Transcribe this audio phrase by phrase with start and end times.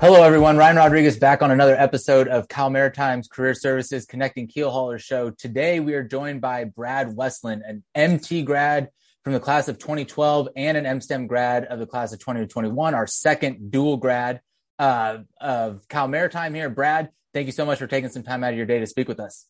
[0.00, 0.56] Hello, everyone.
[0.58, 5.30] Ryan Rodriguez back on another episode of Cal Maritime's Career Services Connecting Keel Haulers Show.
[5.30, 8.90] Today, we are joined by Brad Westlund, an MT grad
[9.24, 13.06] from the class of 2012 and an MSTEM grad of the class of 2021, our
[13.06, 14.40] second dual grad
[14.78, 16.70] uh, of Cal Maritime here.
[16.70, 19.08] Brad, thank you so much for taking some time out of your day to speak
[19.08, 19.46] with us.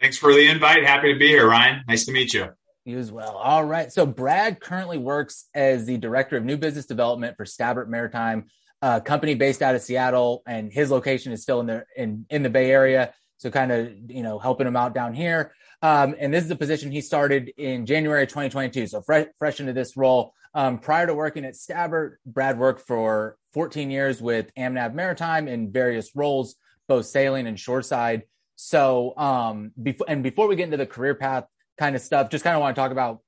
[0.00, 0.84] Thanks for the invite.
[0.84, 1.82] Happy to be here, Ryan.
[1.88, 2.48] Nice to meet you.
[2.84, 3.36] You as well.
[3.36, 3.92] All right.
[3.92, 8.46] So Brad currently works as the director of new business development for Stabbert Maritime
[8.82, 12.42] a company based out of Seattle, and his location is still in the in in
[12.42, 13.12] the Bay Area.
[13.40, 15.54] So kind of you know helping him out down here.
[15.80, 19.72] Um, and this is a position he started in January 2022, so fresh, fresh into
[19.72, 20.34] this role.
[20.52, 25.72] Um, prior to working at Stabbert, Brad worked for 14 years with Amnav Maritime in
[25.72, 28.24] various roles, both sailing and shoreside.
[28.56, 31.44] So, um, before and before we get into the career path
[31.78, 33.20] kind of stuff, just kind of want to talk about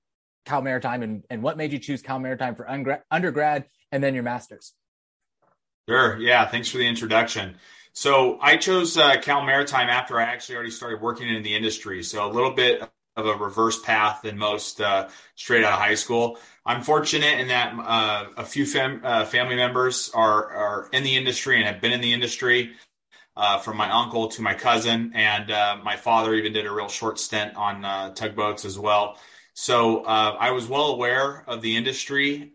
[0.44, 2.68] Cal Maritime and, and what made you choose Cal Maritime for
[3.10, 4.74] undergrad and then your master's.
[5.88, 6.18] Sure.
[6.18, 6.46] Yeah.
[6.46, 7.56] Thanks for the introduction.
[7.92, 12.02] So I chose uh, Cal Maritime after I actually already started working in the industry.
[12.02, 12.82] So a little bit
[13.16, 16.38] of a reverse path than most uh, straight out of high school.
[16.64, 21.16] I'm fortunate in that uh, a few fam- uh, family members are, are in the
[21.16, 22.72] industry and have been in the industry.
[23.34, 26.88] Uh, from my uncle to my cousin, and uh, my father even did a real
[26.88, 29.16] short stint on tugboats as well.
[29.54, 32.52] So I was well aware of the industry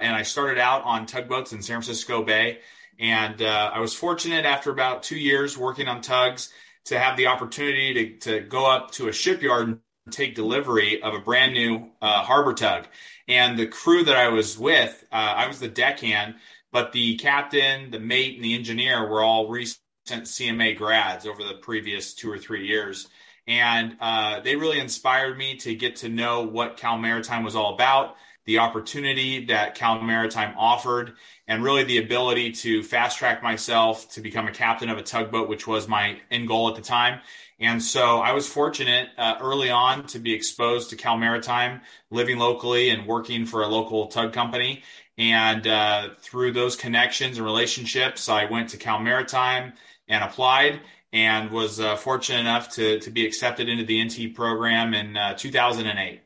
[0.00, 2.58] and I started out on tugboats in San Francisco Bay.
[3.00, 6.52] And uh, I was fortunate after about two years working on tugs
[6.84, 11.14] to have the opportunity to, to go up to a shipyard and take delivery of
[11.14, 12.86] a brand new uh, harbor tug.
[13.26, 16.34] And the crew that I was with, uh, I was the deckhand,
[16.72, 21.54] but the captain, the mate, and the engineer were all recent CMA grads over the
[21.54, 23.08] previous two or three years.
[23.46, 27.74] And uh, they really inspired me to get to know what Cal Maritime was all
[27.74, 28.16] about
[28.50, 31.12] the opportunity that Cal Maritime offered,
[31.46, 35.48] and really the ability to fast track myself to become a captain of a tugboat,
[35.48, 37.20] which was my end goal at the time.
[37.60, 42.38] And so I was fortunate uh, early on to be exposed to Cal Maritime, living
[42.38, 44.82] locally and working for a local tug company.
[45.16, 49.74] And uh, through those connections and relationships, I went to Cal Maritime
[50.08, 50.80] and applied
[51.12, 55.34] and was uh, fortunate enough to, to be accepted into the MT program in uh,
[55.34, 56.22] 2008.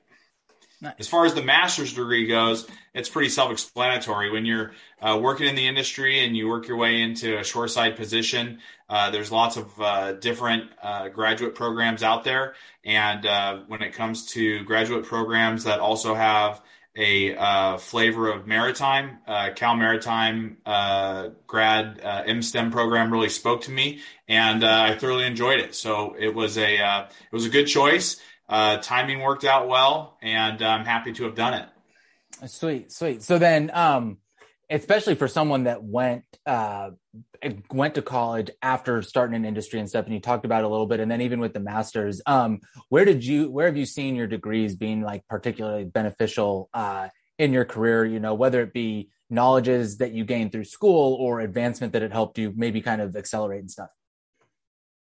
[0.84, 0.94] Nice.
[0.98, 4.30] As far as the master's degree goes, it's pretty self-explanatory.
[4.30, 7.96] When you're uh, working in the industry and you work your way into a shoreside
[7.96, 8.58] position,
[8.90, 12.54] uh, there's lots of uh, different uh, graduate programs out there.
[12.84, 16.60] And uh, when it comes to graduate programs that also have
[16.94, 19.20] a uh, flavor of maritime,
[19.56, 25.74] Cal Maritime grad MSTEM program really spoke to me, and I thoroughly enjoyed it.
[25.74, 30.60] So it was a it was a good choice uh, timing worked out well, and
[30.62, 31.68] I'm happy to have done it.
[32.46, 33.22] Sweet, sweet.
[33.22, 34.18] So then, um,
[34.70, 36.90] especially for someone that went uh,
[37.70, 40.86] went to college after starting an industry and stuff, and you talked about a little
[40.86, 44.16] bit, and then even with the masters, um, where did you where have you seen
[44.16, 48.04] your degrees being like particularly beneficial uh, in your career?
[48.04, 52.12] You know, whether it be knowledges that you gained through school or advancement that it
[52.12, 53.90] helped you maybe kind of accelerate and stuff.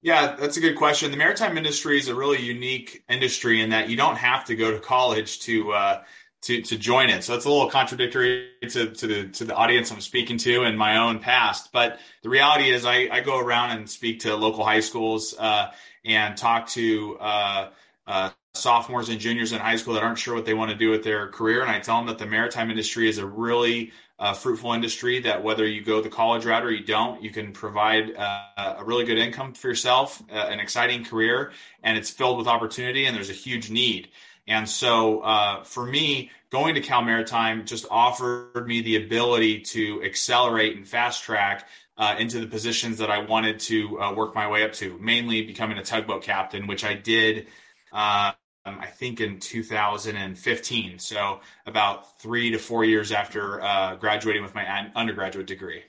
[0.02, 1.12] Yeah, that's a good question.
[1.12, 4.72] The maritime industry is a really unique industry in that you don't have to go
[4.72, 6.04] to college to uh,
[6.44, 7.24] to to join it.
[7.24, 10.78] So it's a little contradictory to to the to the audience I'm speaking to and
[10.78, 11.72] my own past.
[11.74, 15.72] But the reality is, I, I go around and speak to local high schools uh,
[16.06, 17.70] and talk to uh,
[18.06, 20.90] uh sophomores and juniors in high school that aren't sure what they want to do
[20.90, 24.34] with their career, and I tell them that the maritime industry is a really uh,
[24.34, 28.16] fruitful industry that whether you go the college route or you don't, you can provide
[28.16, 31.52] uh, a really good income for yourself, uh, an exciting career,
[31.84, 34.10] and it's filled with opportunity, and there's a huge need.
[34.48, 40.02] And so uh, for me, going to Cal Maritime just offered me the ability to
[40.04, 41.68] accelerate and fast track
[41.98, 45.42] uh, into the positions that I wanted to uh, work my way up to, mainly
[45.44, 47.48] becoming a tugboat captain, which I did
[47.92, 48.32] uh,
[48.68, 51.00] um, I think in 2015.
[51.00, 55.84] So about three to four years after uh, graduating with my undergraduate degree.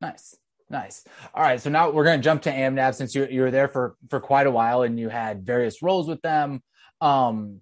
[0.00, 0.36] Nice.
[0.70, 1.04] Nice.
[1.34, 1.60] All right.
[1.60, 4.20] So now we're going to jump to AmNav since you, you were there for, for
[4.20, 6.62] quite a while and you had various roles with them.
[7.00, 7.60] Um,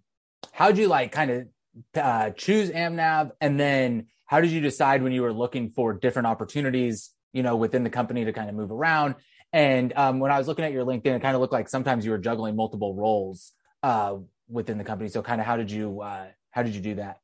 [0.52, 1.48] how'd you like kind of
[1.96, 3.32] uh, choose AmNav?
[3.40, 7.56] And then how did you decide when you were looking for different opportunities, you know,
[7.56, 9.16] within the company to kind of move around?
[9.52, 12.04] And um, when I was looking at your LinkedIn, it kind of looked like sometimes
[12.04, 13.52] you were juggling multiple roles
[13.82, 14.16] uh,
[14.50, 15.08] within the company.
[15.08, 17.20] So kind of how did you uh, how did you do that?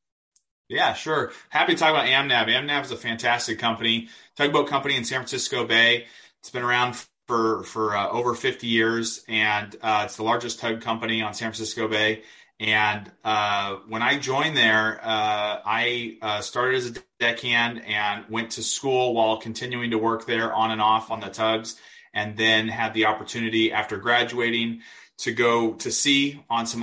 [0.69, 1.33] Yeah, sure.
[1.49, 2.49] Happy to talk about AmNav.
[2.49, 6.07] AmNav is a fantastic company, tugboat company in San Francisco Bay.
[6.41, 6.97] It's been around
[7.29, 11.49] for for uh, over 50 years, and uh, it's the largest tug company on San
[11.49, 12.23] Francisco Bay.
[12.59, 18.53] And uh, when I joined there, uh, I uh, started as a deckhand and went
[18.53, 21.77] to school while continuing to work there on and off on the tugs,
[22.15, 24.81] and then had the opportunity after graduating
[25.19, 26.83] to go to sea on some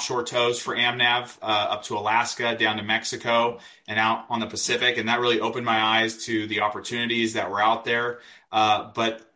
[0.00, 4.46] offshore tows for AmNav uh, up to Alaska, down to Mexico, and out on the
[4.46, 4.96] Pacific.
[4.96, 8.20] And that really opened my eyes to the opportunities that were out there.
[8.50, 9.30] Uh, but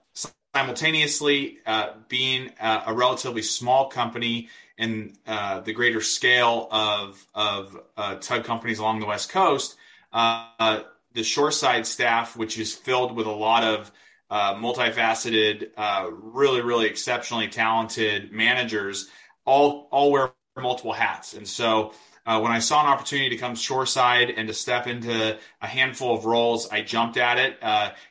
[0.55, 7.79] simultaneously, uh, being a, a relatively small company in uh, the greater scale of of
[7.99, 9.77] uh, tug companies along the West Coast,
[10.15, 10.81] uh,
[11.13, 13.93] the shoreside staff, which is filled with a lot of
[14.31, 19.11] uh, multifaceted, uh, really really exceptionally talented managers,
[19.45, 20.33] all all wear
[20.63, 21.93] multiple hats, and so.
[22.27, 26.17] Uh, when I saw an opportunity to come shoreside and to step into a handful
[26.17, 27.59] of roles, I jumped at it.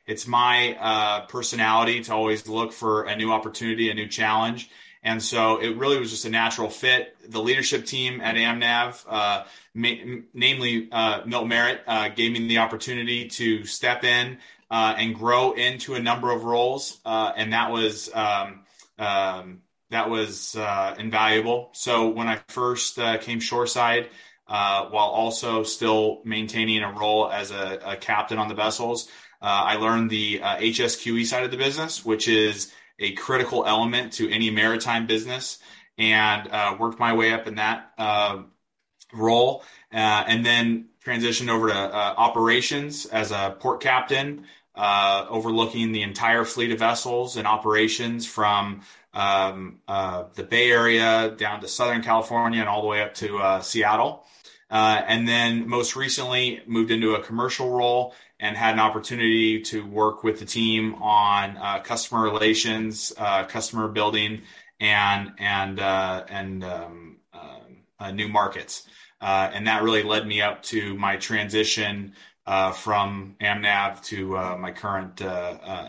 [0.06, 4.69] it's my personality to always look for a new opportunity, a new challenge.
[5.04, 7.16] And so it really was just a natural fit.
[7.30, 9.44] The leadership team at AmNav, uh,
[9.74, 14.38] ma- namely uh, Milt Merritt, uh, gave me the opportunity to step in
[14.72, 18.62] uh, and grow into a number of roles, uh, and that was um,
[18.98, 21.69] um, that was uh, invaluable.
[21.74, 24.09] So when I first came shoreside,
[24.47, 29.09] while also still maintaining a role as a, a captain on the vessels,
[29.41, 34.50] I learned the HSQE side of the business, which is a critical element to any
[34.50, 35.59] maritime business
[35.97, 38.41] and uh, worked my way up in that uh,
[39.13, 39.63] role.
[39.94, 44.45] Uh, and then transitioned over to uh, operations as a port captain,
[44.75, 48.81] uh, overlooking the entire fleet of vessels and operations from
[49.13, 53.60] um, uh, the Bay Area down to Southern California and all the way up to
[53.62, 54.25] Seattle.
[54.69, 58.13] and then most recently moved into a commercial role
[58.44, 63.88] and had an opportunity to work with the team on uh, customer relations, uh, customer
[63.88, 64.42] building,
[64.81, 67.18] and and uh, and um,
[68.00, 68.86] uh, new markets.
[69.21, 72.13] Uh, and that really led me up to my transition
[72.45, 75.21] uh, from AmNav to my current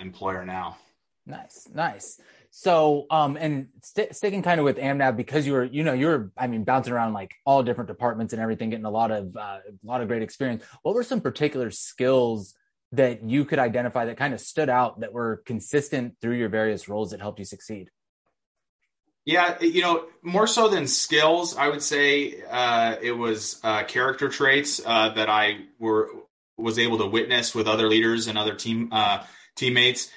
[0.00, 0.76] employer now.
[1.26, 2.20] Nice, nice.
[2.56, 6.06] So, um, and st- sticking kind of with AmNav because you were, you know, you
[6.06, 9.36] were, I mean, bouncing around like all different departments and everything, getting a lot of,
[9.36, 10.62] uh, a lot of great experience.
[10.82, 12.54] What were some particular skills
[12.92, 16.88] that you could identify that kind of stood out that were consistent through your various
[16.88, 17.90] roles that helped you succeed?
[19.24, 24.28] Yeah, you know, more so than skills, I would say uh, it was uh, character
[24.28, 26.08] traits uh, that I were
[26.56, 29.24] was able to witness with other leaders and other team uh,
[29.56, 30.08] teammates.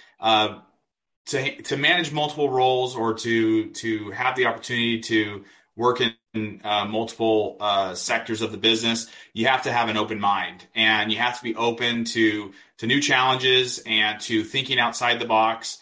[1.28, 5.44] To to manage multiple roles or to to have the opportunity to
[5.76, 6.02] work
[6.34, 10.66] in uh, multiple uh, sectors of the business, you have to have an open mind
[10.76, 15.26] and you have to be open to to new challenges and to thinking outside the
[15.26, 15.80] box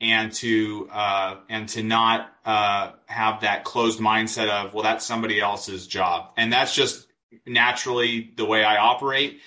[0.00, 5.40] and to uh, and to not uh, have that closed mindset of well that's somebody
[5.40, 7.08] else's job and that's just
[7.46, 9.40] naturally the way I operate.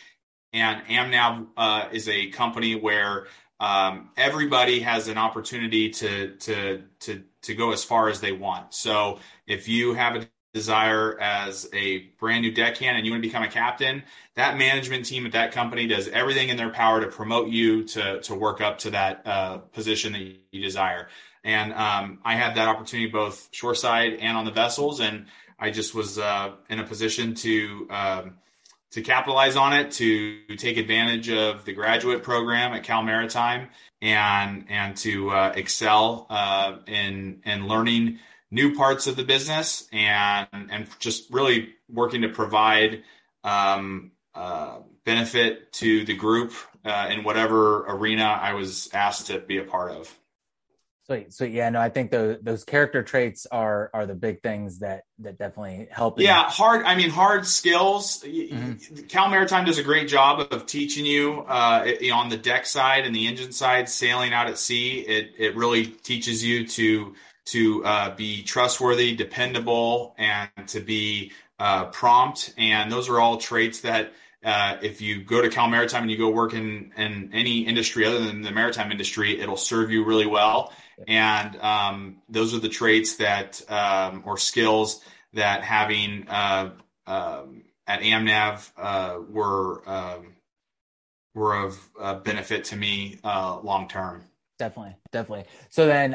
[0.53, 3.27] And AmNav uh, is a company where
[3.61, 8.73] um, everybody has an opportunity to to to to go as far as they want.
[8.73, 13.29] So if you have a desire as a brand new deckhand and you want to
[13.29, 14.03] become a captain,
[14.35, 18.19] that management team at that company does everything in their power to promote you to
[18.21, 21.07] to work up to that uh, position that you desire.
[21.43, 25.27] And um, I had that opportunity both shoreside and on the vessels, and
[25.59, 27.87] I just was uh, in a position to.
[27.91, 28.37] Um,
[28.91, 33.69] to capitalize on it, to take advantage of the graduate program at Cal Maritime,
[34.01, 38.19] and and to uh, excel uh, in in learning
[38.51, 43.03] new parts of the business and and just really working to provide
[43.43, 46.53] um, uh, benefit to the group
[46.85, 50.15] uh, in whatever arena I was asked to be a part of.
[51.11, 51.51] Sweet, sweet.
[51.51, 55.37] Yeah, no, I think those those character traits are are the big things that that
[55.37, 56.17] definitely help.
[56.21, 56.85] Yeah, hard.
[56.85, 58.23] I mean, hard skills.
[58.23, 59.07] Mm-hmm.
[59.07, 63.13] Cal Maritime does a great job of teaching you uh, on the deck side and
[63.13, 64.99] the engine side, sailing out at sea.
[64.99, 67.13] It it really teaches you to
[67.47, 72.53] to uh, be trustworthy, dependable, and to be uh, prompt.
[72.57, 74.13] And those are all traits that
[74.43, 78.05] uh, if you go to Cal Maritime and you go work in, in any industry
[78.05, 80.73] other than the maritime industry, it'll serve you really well.
[81.07, 85.01] And um, those are the traits that, um, or skills
[85.33, 86.71] that having uh,
[87.07, 90.35] um, at AmNav uh, were um,
[91.33, 94.23] were of uh, benefit to me uh, long term.
[94.59, 95.45] Definitely, definitely.
[95.69, 96.13] So then,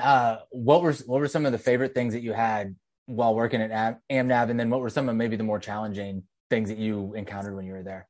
[0.51, 4.01] what were what were some of the favorite things that you had while working at
[4.11, 7.57] AmNav, and then what were some of maybe the more challenging things that you encountered
[7.57, 8.07] when you were there?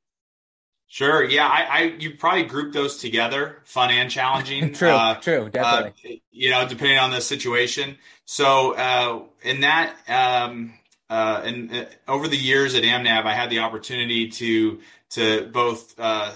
[0.89, 1.25] Sure.
[1.25, 4.73] Yeah, I, I you probably group those together, fun and challenging.
[4.75, 4.91] true.
[4.91, 5.51] Uh, true.
[5.51, 6.17] Definitely.
[6.17, 7.99] Uh, you know, depending on the situation.
[8.25, 10.75] So uh, in that, um,
[11.11, 15.99] uh, and uh, over the years at AmNav, I had the opportunity to to both
[15.99, 16.33] uh,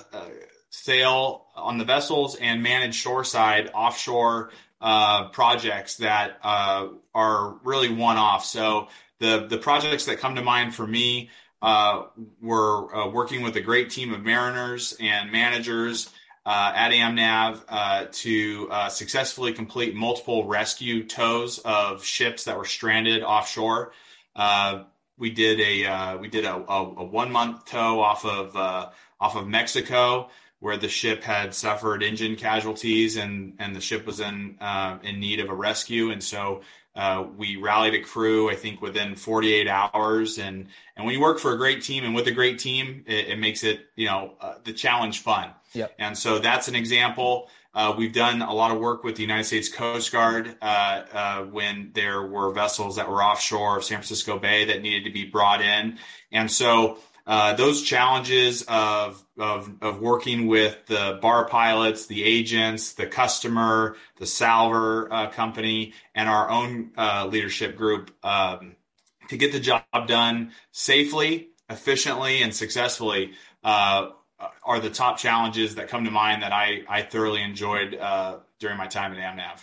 [0.70, 8.44] sail on the vessels and manage shoreside offshore projects that are really one off.
[8.44, 8.88] So
[9.20, 11.30] the the projects that come to mind for me
[11.62, 12.04] uh,
[12.40, 16.10] we're uh, working with a great team of mariners and managers
[16.46, 22.64] uh, at AmNav uh, to uh, successfully complete multiple rescue tows of ships that were
[22.64, 23.92] stranded offshore.
[24.34, 24.84] Uh,
[25.18, 29.46] we did a we did a, a, a, one month tow off of off of
[29.46, 34.56] Mexico where the ship had suffered engine casualties and and the ship was in
[35.02, 36.62] in need of a rescue and so
[37.00, 40.38] uh, we rallied a crew, I think, within 48 hours.
[40.38, 40.66] And
[40.96, 43.38] and when you work for a great team and with a great team, it, it
[43.38, 45.50] makes it you know uh, the challenge fun.
[45.72, 45.94] Yep.
[45.98, 47.48] And so that's an example.
[47.72, 50.64] Uh, we've done a lot of work with the United States Coast Guard uh,
[51.12, 55.10] uh, when there were vessels that were offshore of San Francisco Bay that needed to
[55.10, 55.96] be brought in.
[56.30, 62.92] And so uh, those challenges of, of, of working with the bar pilots, the agents,
[62.92, 68.76] the customer, the salver uh, company, and our own uh, leadership group um,
[69.28, 74.08] to get the job done safely, efficiently, and successfully uh,
[74.64, 78.76] are the top challenges that come to mind that I, I thoroughly enjoyed uh, during
[78.76, 79.60] my time at AmNav.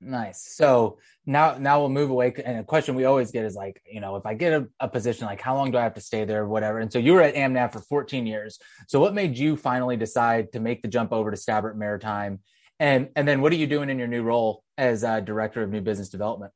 [0.00, 0.54] Nice.
[0.54, 2.34] So now, now we'll move away.
[2.44, 4.88] And a question we always get is like, you know, if I get a, a
[4.88, 6.78] position, like how long do I have to stay there, whatever.
[6.78, 8.58] And so you were at AmNav for 14 years.
[8.88, 12.40] So what made you finally decide to make the jump over to Stabbert Maritime?
[12.78, 15.70] And and then what are you doing in your new role as uh, director of
[15.70, 16.52] new business development?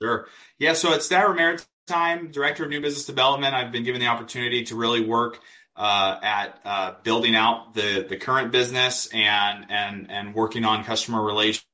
[0.00, 0.28] Sure.
[0.58, 0.74] Yeah.
[0.74, 4.76] So at Stabbert Maritime, director of new business development, I've been given the opportunity to
[4.76, 5.40] really work
[5.74, 11.20] uh, at uh, building out the the current business and and and working on customer
[11.20, 11.64] relations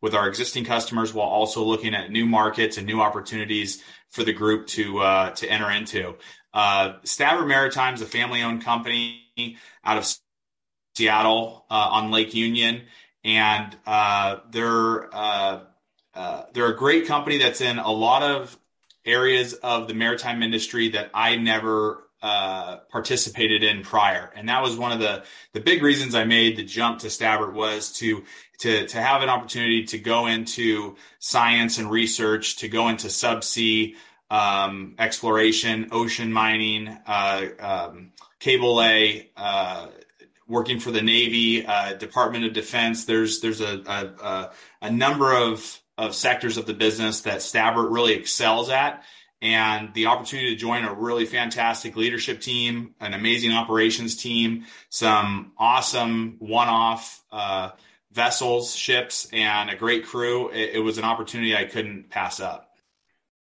[0.00, 4.32] with our existing customers while also looking at new markets and new opportunities for the
[4.32, 6.14] group to uh, to enter into.
[6.52, 9.22] Uh, Stabbert Maritime is a family-owned company
[9.84, 10.06] out of
[10.96, 12.82] Seattle uh, on Lake Union,
[13.22, 15.60] and uh, they're uh,
[16.14, 18.58] uh, they're a great company that's in a lot of
[19.04, 24.32] areas of the maritime industry that I never uh, participated in prior.
[24.34, 27.52] And that was one of the, the big reasons I made the jump to Stabbert
[27.52, 28.24] was to,
[28.60, 33.94] to, to have an opportunity to go into science and research, to go into subsea,
[34.30, 39.86] um, exploration, ocean mining, uh, um, cable lay, uh,
[40.46, 43.04] working for the Navy, uh, Department of Defense.
[43.04, 44.50] There's, there's a, a,
[44.82, 49.04] a number of, of sectors of the business that Stabbert really excels at
[49.40, 55.52] and the opportunity to join a really fantastic leadership team, an amazing operations team, some
[55.58, 57.70] awesome one-off uh,
[58.10, 60.48] vessels, ships, and a great crew.
[60.50, 62.70] It, it, was an opportunity I couldn't pass up.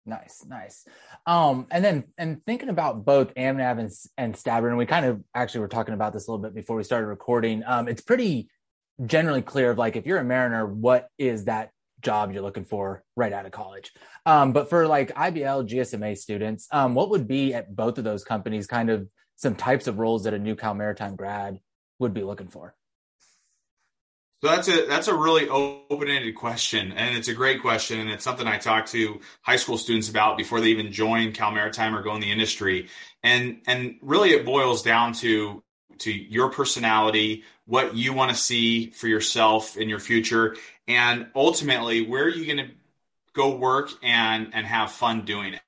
[0.06, 0.86] Nice, nice.
[1.26, 5.24] Um, and then, and thinking about both AmNav and, and Stabbert, and we kind of
[5.34, 7.64] actually were talking about this a little bit before we started recording.
[7.66, 8.50] Um, it's pretty
[9.06, 13.04] generally clear of like if you're a mariner, what is that job you're looking for
[13.16, 13.92] right out of college.
[14.26, 18.24] Um, but for like IBL, GSMA students, um, what would be at both of those
[18.24, 21.60] companies kind of some types of roles that a new Cal Maritime grad
[22.00, 22.76] would be looking for?
[24.42, 28.24] So that's a that's a really open-ended question, and it's a great question, and it's
[28.24, 32.04] something I talk to high school students about before they even join Cal Maritime or
[32.04, 32.90] go in the industry.
[33.24, 35.64] And and really, it boils down to
[36.00, 40.56] to your personality, what you want to see for yourself in your future,
[40.88, 42.74] and ultimately where are you going to
[43.34, 45.62] go work and and have fun doing it?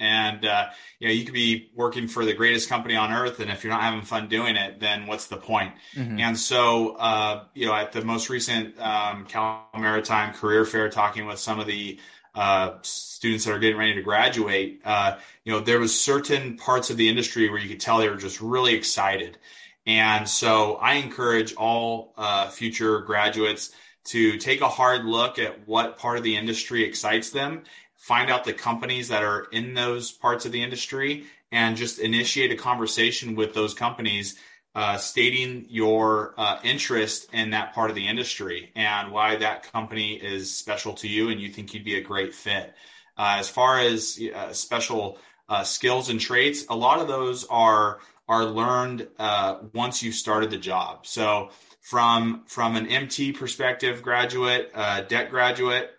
[0.00, 0.66] And uh,
[0.98, 3.72] you know you could be working for the greatest company on earth and if you're
[3.72, 5.72] not having fun doing it then what's the point?
[5.94, 6.18] Mm-hmm.
[6.18, 11.26] and so uh, you know at the most recent um, cal maritime career fair talking
[11.26, 11.98] with some of the
[12.34, 16.90] uh, students that are getting ready to graduate uh, you know there was certain parts
[16.90, 19.38] of the industry where you could tell they were just really excited
[19.86, 23.72] and so i encourage all uh, future graduates
[24.04, 27.62] to take a hard look at what part of the industry excites them,
[27.96, 32.50] find out the companies that are in those parts of the industry, and just initiate
[32.50, 34.36] a conversation with those companies,
[34.74, 40.14] uh, stating your uh, interest in that part of the industry and why that company
[40.14, 42.74] is special to you and you think you'd be a great fit.
[43.18, 45.18] Uh, as far as uh, special
[45.50, 47.98] uh, skills and traits, a lot of those are
[48.28, 51.06] are learned uh, once you've started the job.
[51.06, 51.50] So
[51.80, 55.90] from from an MT perspective, graduate, uh, debt graduate,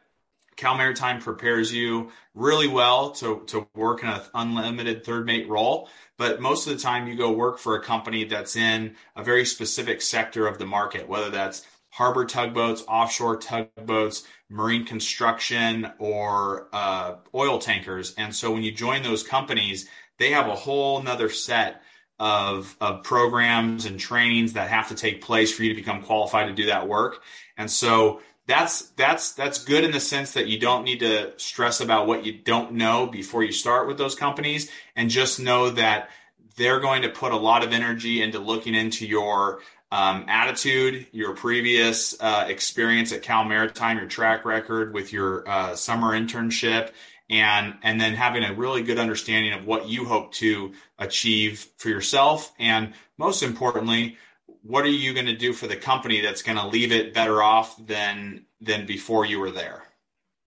[0.55, 5.89] Cal Maritime prepares you really well to, to work in an unlimited third mate role.
[6.17, 9.45] But most of the time, you go work for a company that's in a very
[9.45, 17.15] specific sector of the market, whether that's harbor tugboats, offshore tugboats, marine construction, or uh,
[17.35, 18.15] oil tankers.
[18.17, 19.87] And so when you join those companies,
[20.17, 21.82] they have a whole nother set
[22.23, 26.47] of, of programs and trainings that have to take place for you to become qualified
[26.47, 27.21] to do that work.
[27.57, 31.81] And so that's that's that's good in the sense that you don't need to stress
[31.81, 36.11] about what you don't know before you start with those companies and just know that
[36.55, 39.59] they're going to put a lot of energy into looking into your
[39.91, 45.75] um, attitude, your previous uh, experience at Cal Maritime, your track record with your uh,
[45.75, 46.91] summer internship,
[47.29, 51.89] and and then having a really good understanding of what you hope to achieve for
[51.89, 54.17] yourself, and most importantly,
[54.61, 57.41] what are you going to do for the company that's going to leave it better
[57.41, 59.83] off than than before you were there?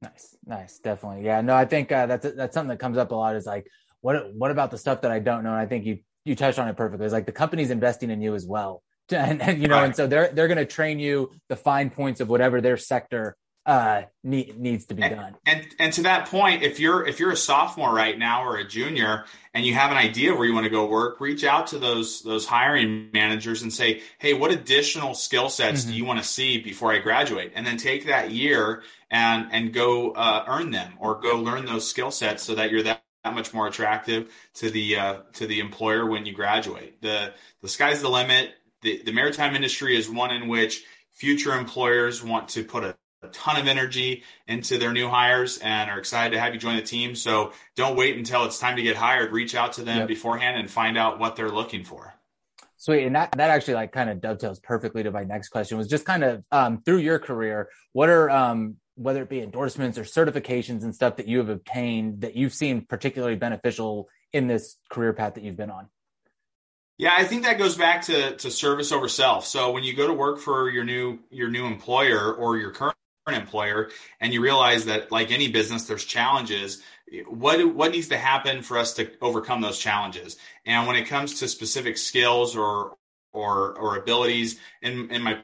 [0.03, 1.25] Nice, nice, definitely.
[1.25, 3.37] Yeah, no, I think uh, that's that's something that comes up a lot.
[3.37, 3.67] Is like,
[4.01, 5.51] what what about the stuff that I don't know?
[5.51, 7.05] And I think you you touched on it perfectly.
[7.05, 9.87] It's like the company's investing in you as well, and, and you know, right.
[9.87, 13.37] and so they're they're going to train you the fine points of whatever their sector
[13.71, 15.37] uh need, needs to be and, done.
[15.47, 18.67] And and to that point, if you're if you're a sophomore right now or a
[18.67, 19.25] junior
[19.55, 22.23] and you have an idea where you want to go work, reach out to those
[22.23, 25.91] those hiring managers and say, "Hey, what additional skill sets mm-hmm.
[25.93, 29.73] do you want to see before I graduate?" And then take that year and and
[29.73, 33.35] go uh, earn them or go learn those skill sets so that you're that that
[33.35, 37.01] much more attractive to the uh, to the employer when you graduate.
[37.03, 38.51] The the sky's the limit.
[38.83, 43.29] The the maritime industry is one in which future employers want to put a a
[43.29, 46.83] ton of energy into their new hires and are excited to have you join the
[46.83, 47.15] team.
[47.15, 49.33] So don't wait until it's time to get hired.
[49.33, 50.09] Reach out to them yep.
[50.09, 52.15] beforehand and find out what they're looking for.
[52.79, 53.05] Sweet.
[53.05, 56.07] And that, that actually like kind of dovetails perfectly to my next question was just
[56.07, 60.83] kind of um, through your career, what are, um, whether it be endorsements or certifications
[60.83, 65.35] and stuff that you have obtained that you've seen particularly beneficial in this career path
[65.35, 65.89] that you've been on?
[66.97, 69.47] Yeah, I think that goes back to, to service over self.
[69.47, 72.97] So when you go to work for your new your new employer or your current
[73.29, 76.83] employer and you realize that like any business there's challenges
[77.29, 80.37] what what needs to happen for us to overcome those challenges?
[80.65, 82.97] And when it comes to specific skills or
[83.33, 85.43] or or abilities in in my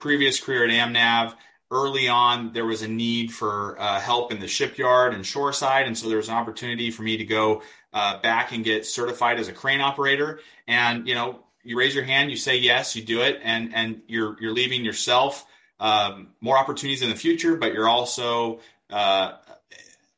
[0.00, 1.34] previous career at amnav
[1.70, 5.86] early on there was a need for uh, help in the shipyard and shoreside.
[5.86, 9.38] And so there was an opportunity for me to go uh, back and get certified
[9.38, 10.40] as a crane operator.
[10.66, 13.40] And you know you raise your hand you say yes you do it.
[13.42, 15.44] And and you're you're leaving yourself
[15.80, 18.60] um, more opportunities in the future, but you're also
[18.90, 19.32] uh,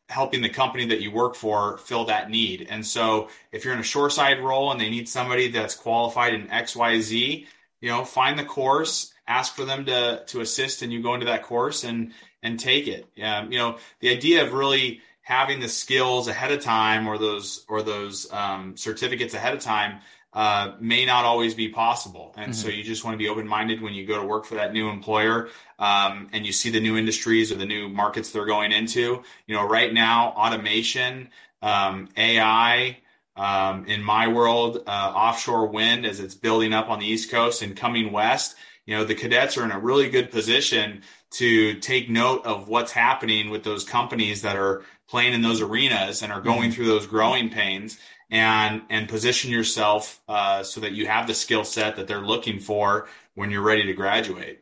[0.09, 2.67] helping the company that you work for fill that need.
[2.69, 6.49] And so if you're in a shoreside role and they need somebody that's qualified in
[6.49, 7.47] XYZ,
[7.81, 11.27] you know, find the course, ask for them to to assist and you go into
[11.27, 13.07] that course and and take it.
[13.23, 17.65] Um, you know, the idea of really having the skills ahead of time or those
[17.69, 20.01] or those um, certificates ahead of time
[20.33, 22.33] uh, may not always be possible.
[22.37, 22.63] And mm-hmm.
[22.63, 24.73] so you just want to be open minded when you go to work for that
[24.73, 28.71] new employer um, and you see the new industries or the new markets they're going
[28.71, 29.23] into.
[29.47, 31.31] You know, right now, automation,
[31.63, 32.99] um, AI,
[33.37, 37.63] um, in my world, uh, offshore wind as it's building up on the East Coast
[37.63, 38.55] and coming west.
[38.87, 42.93] You know, the cadets are in a really good position to take note of what's
[42.93, 46.73] happening with those companies that are playing in those arenas and are going mm-hmm.
[46.73, 47.99] through those growing pains
[48.31, 52.61] and and position yourself uh, so that you have the skill set that they're looking
[52.61, 54.61] for when you're ready to graduate.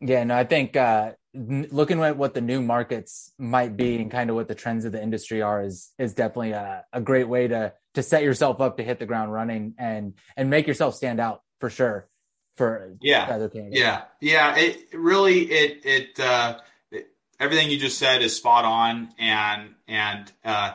[0.00, 4.30] Yeah, no, I think uh, looking at what the new markets might be and kind
[4.30, 7.48] of what the trends of the industry are is is definitely a, a great way
[7.48, 11.20] to to set yourself up to hit the ground running and and make yourself stand
[11.20, 12.08] out for sure.
[12.56, 14.56] For yeah, yeah, yeah.
[14.56, 16.58] It really it it, uh,
[16.90, 20.72] it everything you just said is spot on, and and uh,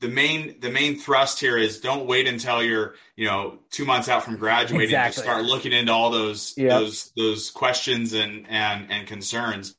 [0.00, 4.08] the main the main thrust here is don't wait until you're you know two months
[4.08, 5.22] out from graduating exactly.
[5.22, 6.70] to start looking into all those yep.
[6.70, 9.76] those those questions and and and concerns.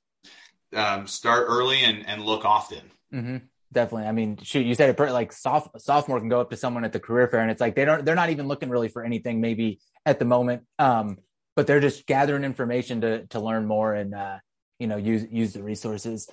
[0.73, 2.91] Um, start early and and look often.
[3.13, 3.38] Mm-hmm.
[3.73, 4.07] Definitely.
[4.07, 6.91] I mean, shoot, you said it like soft, sophomore can go up to someone at
[6.91, 9.41] the career fair and it's like they don't they're not even looking really for anything
[9.41, 10.63] maybe at the moment.
[10.77, 11.17] Um,
[11.55, 14.38] but they're just gathering information to to learn more and uh,
[14.79, 16.29] you know use use the resources.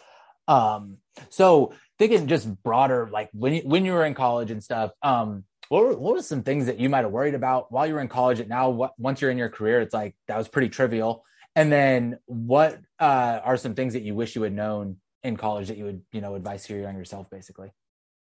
[0.46, 0.98] Um,
[1.30, 5.44] so thinking just broader, like when you, when you were in college and stuff, um,
[5.68, 8.08] what were, what some things that you might have worried about while you were in
[8.08, 8.40] college?
[8.40, 11.24] And now, what, once you're in your career, it's like that was pretty trivial.
[11.54, 15.68] And then, what uh, are some things that you wish you had known in college
[15.68, 17.72] that you would, you know, advise to your younger self, basically?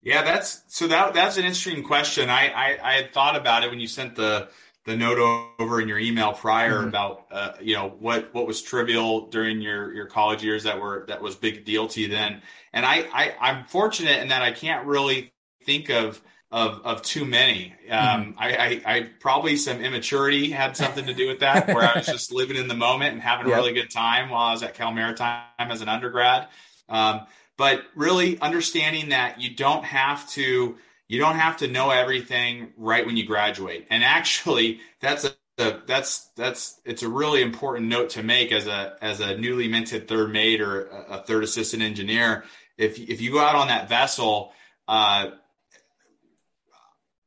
[0.01, 2.29] Yeah, that's so that that's an interesting question.
[2.29, 4.49] I I, I had thought about it when you sent the
[4.87, 5.19] the note
[5.59, 6.87] over in your email prior Mhm.
[6.87, 11.05] about uh, you know what what was trivial during your your college years that were
[11.09, 12.41] that was big deal to you then.
[12.73, 15.33] And I, I I'm fortunate in that I can't really
[15.65, 16.21] think of
[16.51, 17.73] of of too many.
[17.91, 21.97] Um, I, I I probably some immaturity had something to do with that, where I
[21.97, 24.63] was just living in the moment and having a really good time while I was
[24.63, 26.47] at Cal Maritime as an undergrad.
[26.87, 32.73] Um, but really understanding that you don't have to you don't have to know everything
[32.77, 33.87] right when you graduate.
[33.89, 38.67] And actually, that's a, a that's that's it's a really important note to make as
[38.67, 42.43] a as a newly minted third mate or a, a third assistant engineer.
[42.77, 44.51] If if you go out on that vessel,
[44.87, 45.31] uh,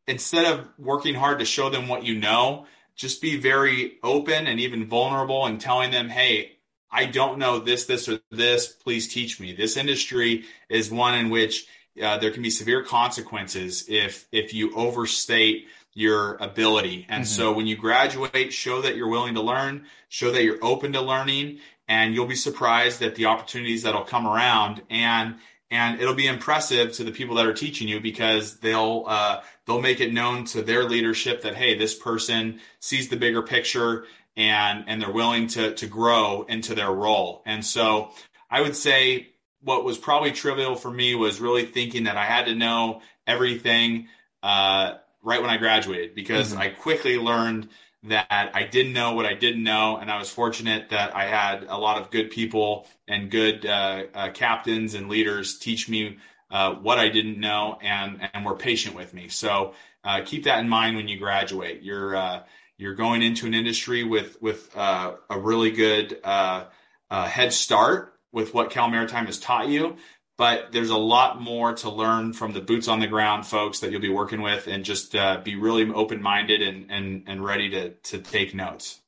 [0.07, 2.67] instead of working hard to show them what you know,
[2.97, 6.59] just be very open and even vulnerable and telling them, hey,
[6.91, 8.67] I don't know this, this, or this.
[8.67, 9.55] Please teach me.
[9.55, 11.67] This industry is one in which
[12.03, 17.05] uh, there can be severe consequences if if you overstate your ability.
[17.09, 17.29] And Mhm.
[17.29, 21.01] so when you graduate, show that you're willing to learn, show that you're open to
[21.01, 24.83] learning, and you'll be surprised at the opportunities that'll come around.
[24.89, 25.37] And
[25.73, 29.81] and it'll be impressive to the people that are teaching you because they'll uh, they'll
[29.81, 34.85] make it known to their leadership that hey, this person sees the bigger picture and
[34.87, 37.43] and they're willing to to grow into their role.
[37.47, 38.11] And so
[38.51, 39.29] I would say
[39.63, 44.09] what was probably trivial for me was really thinking that I had to know everything
[44.43, 46.59] uh, right when I graduated because Mhm.
[46.59, 47.69] I quickly learned
[48.05, 51.65] that I didn't know what I didn't know, and I was fortunate that I had
[51.69, 56.19] a lot of good people and good uh, uh, captains and leaders teach me
[56.51, 59.29] uh, what I didn't know and and were patient with me.
[59.29, 61.83] So uh, keep that in mind when you graduate.
[61.83, 62.43] You're uh,
[62.79, 66.65] you're going into an industry with with uh, a really good uh,
[67.11, 69.97] uh, head start with what Cal Maritime has taught you.
[70.39, 73.91] But there's a lot more to learn from the boots on the ground folks that
[73.91, 77.69] you'll be working with, and just uh, be really open minded and, and and ready
[77.71, 79.03] to to take notes.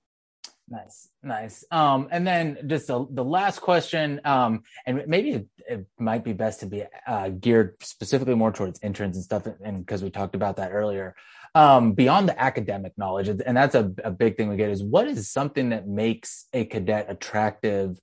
[0.69, 1.65] Nice, nice.
[1.71, 6.33] Um, and then just the, the last question, um, and maybe it, it might be
[6.33, 10.35] best to be uh, geared specifically more towards interns and stuff, and because we talked
[10.35, 11.15] about that earlier.
[11.55, 15.07] Um, beyond the academic knowledge, and that's a, a big thing we get is what
[15.07, 18.01] is something that makes a cadet attractive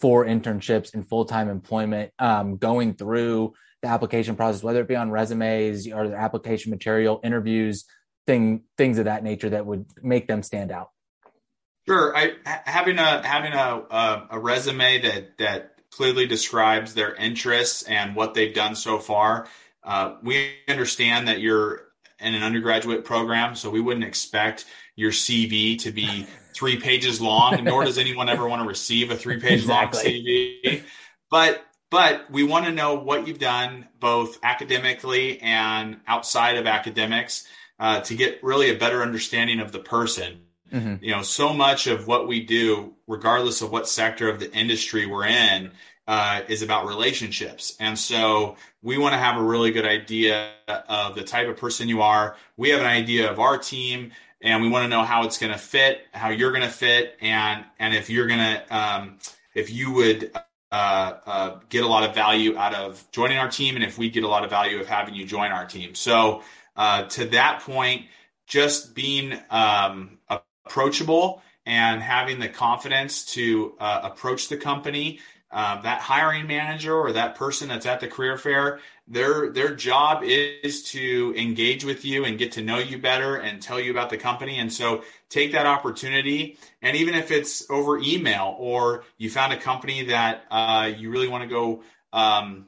[0.00, 4.96] for internships and full time employment, um, going through the application process, whether it be
[4.96, 7.84] on resumes or the application material, interviews,
[8.26, 10.90] thing things of that nature that would make them stand out.
[11.88, 18.16] Sure, I having a having a a resume that that clearly describes their interests and
[18.16, 19.46] what they've done so far.
[19.82, 21.85] Uh, we understand that you're
[22.20, 24.64] in an undergraduate program, so we wouldn't expect
[24.96, 29.16] your CV to be three pages long, nor does anyone ever want to receive a
[29.16, 30.02] three page Exactly.
[30.64, 30.82] long CV.
[31.30, 37.46] But but we want to know what you've done both academically and outside of academics
[37.78, 40.40] uh, to get really a better understanding of the person
[40.72, 41.00] Mhm.
[41.00, 45.06] you know so much of what we do regardless of what sector of the industry
[45.06, 45.70] we're in
[46.06, 47.76] uh, is about relationships.
[47.80, 51.88] And so we want to have a really good idea of the type of person
[51.88, 52.36] you are.
[52.56, 55.52] We have an idea of our team and we want to know how it's going
[55.52, 59.18] to fit how you're going to fit and and if you're going to um,
[59.54, 60.30] if you would
[60.72, 64.10] uh, uh, get a lot of value out of joining our team and if we
[64.10, 65.94] get a lot of value of having you join our team.
[65.94, 66.42] So
[66.76, 68.06] uh, to that point
[68.46, 75.18] just being um, approachable and having the confidence to uh, approach the company.
[75.50, 80.22] Uh, that hiring manager or that person that's at the career fair, their their job
[80.24, 84.10] is to engage with you and get to know you better and tell you about
[84.10, 84.58] the company.
[84.58, 86.58] And so take that opportunity.
[86.82, 91.28] And even if it's over email or you found a company that uh, you really
[91.28, 92.66] want to go um,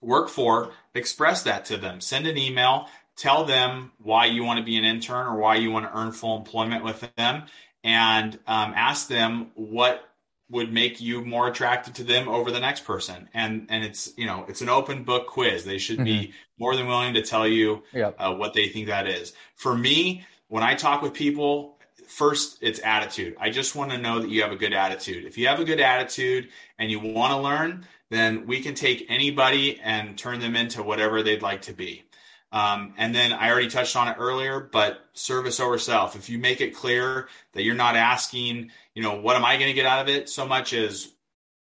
[0.00, 2.00] work for, express that to them.
[2.00, 5.70] Send an email tell them why you want to be an intern or why you
[5.70, 7.44] want to earn full employment with them
[7.84, 10.02] and um, ask them what
[10.50, 13.28] would make you more attracted to them over the next person.
[13.34, 15.64] And and it's you know it's an open book quiz.
[15.64, 18.16] They should be more than willing to tell you Yep.
[18.18, 19.32] uh, what they think that is.
[19.54, 23.34] For me when i talk with people first it's attitude.
[23.40, 25.24] I just want to know that you have a good attitude.
[25.24, 29.06] If you have a good attitude and you want to learn then we can take
[29.08, 32.04] anybody and turn them into whatever they'd like to be
[32.54, 36.14] um, and then I already touched on it earlier, but service over self.
[36.14, 39.66] If you make it clear that you're not asking, you know, what am I going
[39.66, 41.08] to get out of it so much as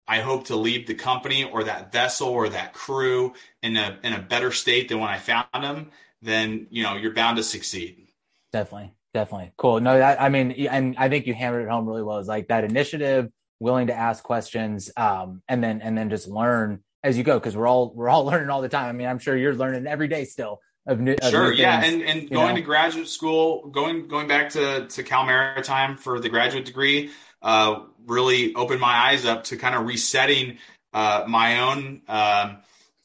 [0.07, 4.13] I hope to leave the company or that vessel or that crew in a in
[4.13, 8.09] a better state than when I found them, then you know you're bound to succeed.
[8.53, 9.81] Definitely, definitely, cool.
[9.81, 12.19] No, that I mean, and I think you hammered it home really well.
[12.19, 16.85] Is like that initiative, willing to ask questions, um, and then and then just learn
[17.03, 18.91] as you go because we're all we're all learning all the time.
[18.91, 21.15] I mean, I'm sure you're learning every day still of new.
[21.23, 22.57] Of sure, new yeah, things, and and going know?
[22.57, 27.81] to graduate school, going going back to to Cal Maritime for the graduate degree, uh,
[28.07, 30.59] really opened my eyes up to kind of resetting
[30.93, 32.59] uh, my own um,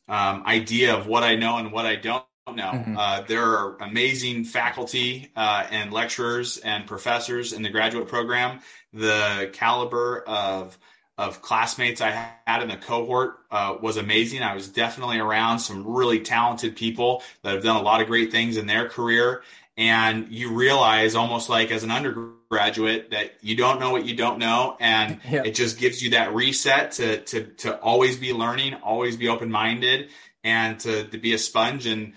[0.08, 2.72] um, idea of what I know and what I don't know.
[2.72, 2.98] Mm-hmm.
[2.98, 8.60] Uh, there are amazing faculty uh, and lecturers and professors in the graduate program.
[8.94, 10.78] The caliber of
[11.18, 14.44] of classmates I had in the cohort uh, was amazing.
[14.44, 18.32] I was definitely around some really talented people that have done a lot of great
[18.32, 19.42] things in their career.
[19.78, 24.38] And you realize almost like as an undergraduate that you don't know what you don't
[24.38, 24.78] know.
[24.80, 29.28] And it just gives you that reset to, to, to always be learning, always be
[29.28, 30.10] open minded
[30.44, 32.14] and to, to be a sponge and,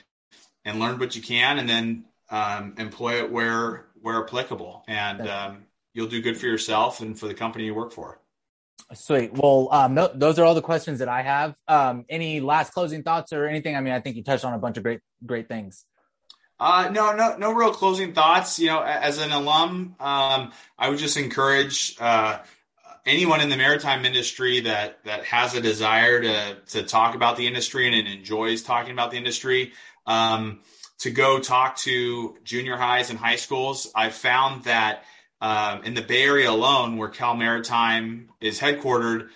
[0.66, 4.84] and learn what you can and then um, employ it where, where applicable.
[4.86, 8.19] And um, you'll do good for yourself and for the company you work for.
[8.92, 9.32] Sweet.
[9.34, 11.54] Well, um, no, those are all the questions that I have.
[11.68, 13.76] Um, any last closing thoughts or anything?
[13.76, 15.84] I mean, I think you touched on a bunch of great, great things.
[16.58, 18.58] Uh, no, no, no real closing thoughts.
[18.58, 22.40] You know, as an alum, um, I would just encourage uh,
[23.06, 27.46] anyone in the maritime industry that that has a desire to to talk about the
[27.46, 29.72] industry and, and enjoys talking about the industry
[30.06, 30.60] um,
[30.98, 33.90] to go talk to junior highs and high schools.
[33.94, 35.04] I've found that
[35.40, 39.28] um, in the Bay Area alone, where Cal Maritime is headquartered,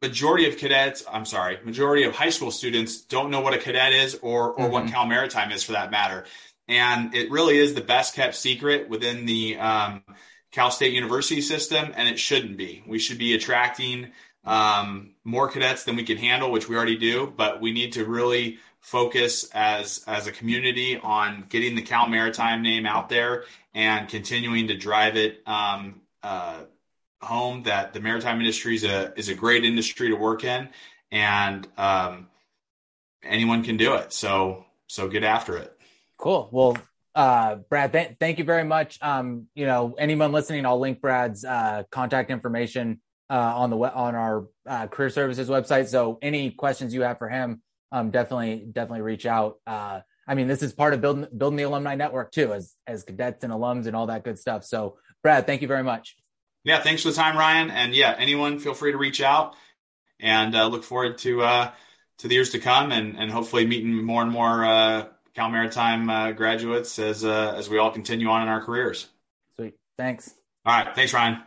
[0.00, 3.92] majority of cadets, I'm sorry, majority of high school students don't know what a cadet
[3.92, 4.72] is or, or mm-hmm.
[4.72, 6.24] what Cal Maritime is for that matter.
[6.68, 10.02] And it really is the best kept secret within the um,
[10.52, 12.82] Cal State University system, and it shouldn't be.
[12.86, 14.12] We should be attracting
[14.44, 18.04] um, more cadets than we can handle, which we already do, but we need to
[18.04, 24.08] really focus as as a community on getting the Cal Maritime name out there and
[24.08, 26.60] continuing to drive it um, uh,
[27.20, 27.64] home.
[27.64, 30.68] That the maritime industry is a is a great industry to work in,
[31.10, 32.28] and um,
[33.22, 34.12] anyone can do it.
[34.12, 35.76] So so get after it.
[36.18, 36.48] Cool.
[36.52, 36.76] Well,
[37.14, 38.98] uh, Brad, th- thank you very much.
[39.02, 44.14] Um, you know, anyone listening, I'll link Brad's uh, contact information uh, on the on
[44.14, 45.88] our uh, career services website.
[45.88, 49.56] So any questions you have for him, um, definitely definitely reach out.
[49.66, 53.02] Uh, I mean, this is part of building building the alumni network too, as as
[53.02, 54.64] cadets and alums and all that good stuff.
[54.64, 56.16] So, Brad, thank you very much.
[56.64, 57.70] Yeah, thanks for the time, Ryan.
[57.70, 59.56] And yeah, anyone feel free to reach out,
[60.20, 61.70] and uh, look forward to uh,
[62.18, 66.08] to the years to come, and and hopefully meeting more and more uh, Cal Maritime
[66.08, 69.08] uh, graduates as uh, as we all continue on in our careers.
[69.56, 70.32] Sweet, thanks.
[70.64, 71.42] All right, thanks, Ryan.